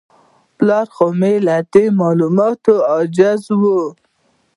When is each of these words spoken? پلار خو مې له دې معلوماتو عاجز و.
پلار 0.57 0.87
خو 0.95 1.07
مې 1.19 1.33
له 1.45 1.55
دې 1.73 1.85
معلوماتو 1.99 2.73
عاجز 2.89 3.43
و. 3.59 3.61